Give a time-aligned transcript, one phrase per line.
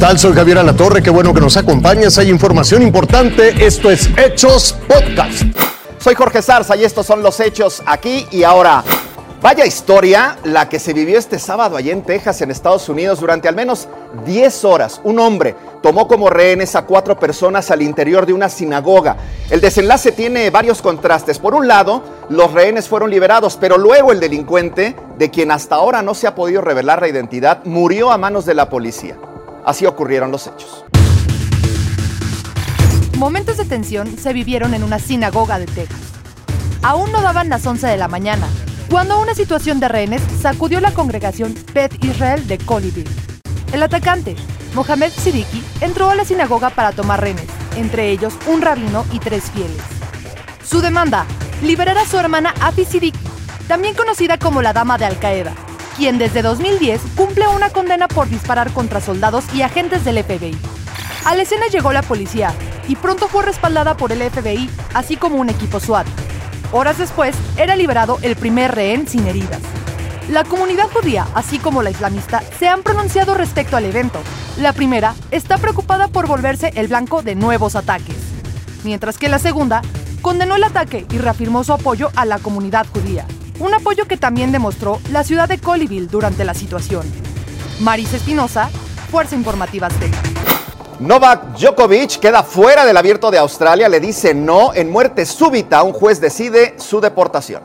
[0.00, 0.18] tal?
[0.18, 2.16] Soy Javier Alatorre, qué bueno que nos acompañas.
[2.16, 3.66] Hay información importante.
[3.66, 5.42] Esto es Hechos Podcast.
[5.98, 8.82] Soy Jorge Zarza y estos son los hechos aquí y ahora.
[9.42, 13.46] Vaya historia la que se vivió este sábado allá en Texas, en Estados Unidos, durante
[13.46, 13.88] al menos
[14.24, 15.02] 10 horas.
[15.04, 19.18] Un hombre tomó como rehenes a cuatro personas al interior de una sinagoga.
[19.50, 21.38] El desenlace tiene varios contrastes.
[21.38, 26.00] Por un lado, los rehenes fueron liberados, pero luego el delincuente, de quien hasta ahora
[26.00, 29.16] no se ha podido revelar la identidad, murió a manos de la policía.
[29.64, 30.84] Así ocurrieron los hechos.
[33.16, 36.00] Momentos de tensión se vivieron en una sinagoga de Texas.
[36.82, 38.48] Aún no daban las 11 de la mañana,
[38.88, 43.10] cuando una situación de rehenes sacudió la congregación Beth Israel de Colleyville.
[43.72, 44.36] El atacante,
[44.74, 49.50] Mohamed Siddiqui, entró a la sinagoga para tomar rehenes, entre ellos un rabino y tres
[49.50, 49.82] fieles.
[50.64, 51.26] Su demanda,
[51.62, 53.18] liberar a su hermana Afi Siddiqui,
[53.68, 55.54] también conocida como la Dama de Al-Qaeda,
[56.00, 60.56] quien desde 2010 cumple una condena por disparar contra soldados y agentes del FBI.
[61.26, 62.54] A la escena llegó la policía
[62.88, 66.06] y pronto fue respaldada por el FBI, así como un equipo SWAT.
[66.72, 69.60] Horas después, era liberado el primer rehén sin heridas.
[70.30, 74.22] La comunidad judía, así como la islamista, se han pronunciado respecto al evento.
[74.58, 78.16] La primera está preocupada por volverse el blanco de nuevos ataques,
[78.84, 79.82] mientras que la segunda
[80.22, 83.26] condenó el ataque y reafirmó su apoyo a la comunidad judía
[83.60, 87.06] un apoyo que también demostró la ciudad de Colleyville durante la situación.
[87.80, 88.70] Maris Espinosa,
[89.10, 90.18] Fuerza Informativa Azteca.
[90.98, 95.82] Novak Djokovic queda fuera del abierto de Australia, le dice no en muerte súbita.
[95.82, 97.62] Un juez decide su deportación.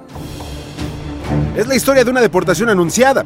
[1.56, 3.26] Es la historia de una deportación anunciada.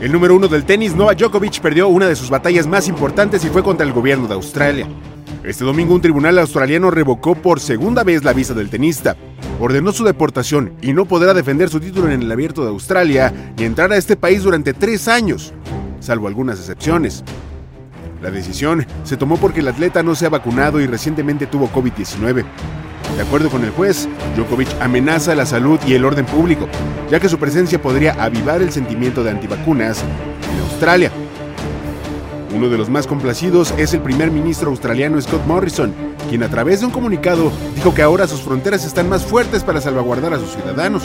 [0.00, 3.48] El número uno del tenis, Novak Djokovic, perdió una de sus batallas más importantes y
[3.50, 4.88] fue contra el gobierno de Australia.
[5.42, 9.16] Este domingo un tribunal australiano revocó por segunda vez la visa del tenista,
[9.58, 13.64] ordenó su deportación y no podrá defender su título en el abierto de Australia ni
[13.64, 15.54] entrar a este país durante tres años,
[15.98, 17.24] salvo algunas excepciones.
[18.20, 22.44] La decisión se tomó porque el atleta no se ha vacunado y recientemente tuvo COVID-19.
[23.16, 26.68] De acuerdo con el juez, Djokovic amenaza la salud y el orden público,
[27.10, 30.04] ya que su presencia podría avivar el sentimiento de antivacunas
[30.52, 31.10] en Australia.
[32.52, 35.94] Uno de los más complacidos es el primer ministro australiano Scott Morrison,
[36.28, 39.80] quien a través de un comunicado dijo que ahora sus fronteras están más fuertes para
[39.80, 41.02] salvaguardar a sus ciudadanos.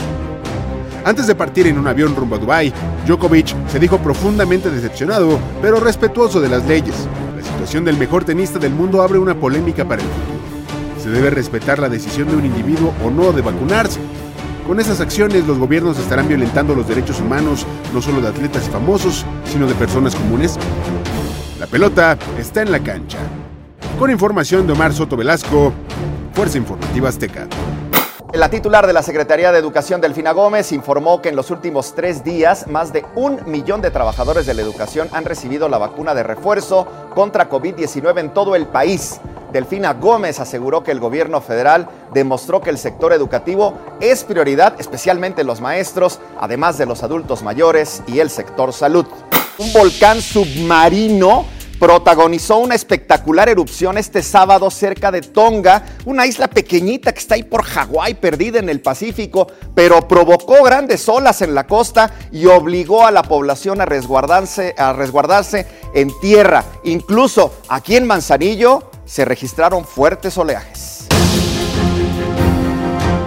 [1.04, 2.74] Antes de partir en un avión rumbo a Dubái,
[3.06, 6.96] Djokovic se dijo profundamente decepcionado, pero respetuoso de las leyes.
[7.38, 11.04] La situación del mejor tenista del mundo abre una polémica para el futuro.
[11.04, 14.00] Se debe respetar la decisión de un individuo o no de vacunarse.
[14.66, 19.24] Con esas acciones los gobiernos estarán violentando los derechos humanos no solo de atletas famosos,
[19.46, 20.58] sino de personas comunes.
[21.60, 23.20] La pelota está en la cancha.
[24.00, 25.72] Con información de Omar Soto Velasco,
[26.34, 27.48] Fuerza Informativa Azteca.
[28.34, 32.24] La titular de la Secretaría de Educación, Delfina Gómez, informó que en los últimos tres
[32.24, 36.24] días más de un millón de trabajadores de la educación han recibido la vacuna de
[36.24, 39.22] refuerzo contra COVID-19 en todo el país.
[39.56, 45.46] Delfina Gómez aseguró que el gobierno federal demostró que el sector educativo es prioridad, especialmente
[45.46, 49.06] los maestros, además de los adultos mayores y el sector salud.
[49.58, 51.46] Un volcán submarino
[51.80, 57.44] protagonizó una espectacular erupción este sábado cerca de Tonga, una isla pequeñita que está ahí
[57.44, 63.06] por Hawái, perdida en el Pacífico, pero provocó grandes olas en la costa y obligó
[63.06, 66.66] a la población a resguardarse, a resguardarse en tierra.
[66.84, 71.08] Incluso aquí en Manzanillo se registraron fuertes oleajes.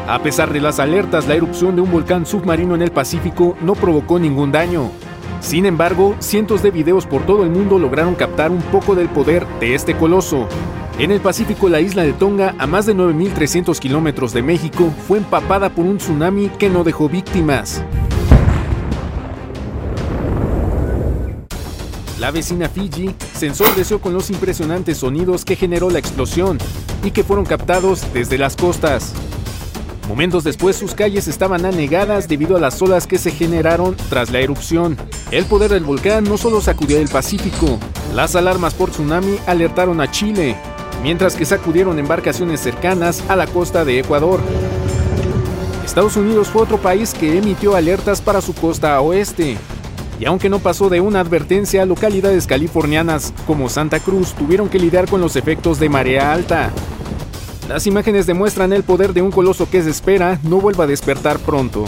[0.07, 3.75] A pesar de las alertas, la erupción de un volcán submarino en el Pacífico no
[3.75, 4.91] provocó ningún daño.
[5.41, 9.47] Sin embargo, cientos de videos por todo el mundo lograron captar un poco del poder
[9.61, 10.49] de este coloso.
[10.99, 15.19] En el Pacífico, la isla de Tonga, a más de 9.300 kilómetros de México, fue
[15.19, 17.85] empapada por un tsunami que no dejó víctimas.
[22.19, 26.59] La vecina Fiji se ensordeció con los impresionantes sonidos que generó la explosión
[27.05, 29.13] y que fueron captados desde las costas.
[30.09, 34.41] Momentos después sus calles estaban anegadas debido a las olas que se generaron tras la
[34.41, 34.97] erupción.
[35.31, 37.79] El poder del volcán no solo sacudió el Pacífico,
[38.15, 40.57] las alarmas por tsunami alertaron a Chile,
[41.03, 44.41] mientras que sacudieron embarcaciones cercanas a la costa de Ecuador.
[45.85, 49.57] Estados Unidos fue otro país que emitió alertas para su costa oeste.
[50.21, 55.09] Y aunque no pasó de una advertencia, localidades californianas como Santa Cruz tuvieron que lidiar
[55.09, 56.71] con los efectos de marea alta.
[57.69, 61.39] Las imágenes demuestran el poder de un coloso que se espera no vuelva a despertar
[61.39, 61.85] pronto.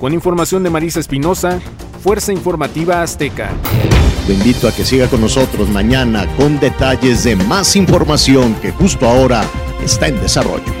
[0.00, 1.60] Con información de Marisa Espinosa,
[2.02, 3.50] Fuerza Informativa Azteca.
[4.28, 9.06] Lo invito a que siga con nosotros mañana con detalles de más información que justo
[9.06, 9.44] ahora
[9.82, 10.75] está en desarrollo.